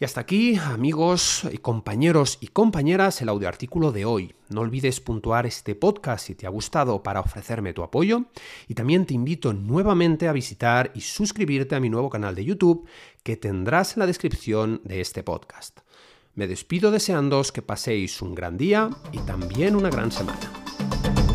Y 0.00 0.04
hasta 0.06 0.22
aquí, 0.22 0.56
amigos 0.56 1.46
compañeros 1.60 2.38
y 2.40 2.48
compañeras, 2.48 3.20
el 3.20 3.28
audioartículo 3.28 3.92
de 3.92 4.06
hoy. 4.06 4.34
No 4.48 4.62
olvides 4.62 5.00
puntuar 5.00 5.44
este 5.44 5.74
podcast 5.74 6.26
si 6.26 6.34
te 6.34 6.46
ha 6.46 6.50
gustado 6.50 7.02
para 7.02 7.20
ofrecerme 7.20 7.74
tu 7.74 7.82
apoyo 7.82 8.24
y 8.66 8.72
también 8.72 9.04
te 9.04 9.12
invito 9.12 9.52
nuevamente 9.52 10.26
a 10.26 10.32
visitar 10.32 10.90
y 10.94 11.02
suscribirte 11.02 11.74
a 11.74 11.80
mi 11.80 11.90
nuevo 11.90 12.08
canal 12.08 12.34
de 12.34 12.46
YouTube 12.46 12.88
que 13.22 13.36
tendrás 13.36 13.94
en 13.94 14.00
la 14.00 14.06
descripción 14.06 14.80
de 14.84 15.02
este 15.02 15.22
podcast. 15.22 15.80
Me 16.34 16.46
despido 16.48 16.90
deseándoos 16.90 17.52
que 17.52 17.60
paséis 17.60 18.22
un 18.22 18.34
gran 18.34 18.56
día 18.56 18.88
y 19.12 19.18
también 19.18 19.76
una 19.76 19.90
gran 19.90 20.10
semana. 20.10 20.63
Thank 21.04 21.18
you. 21.18 21.33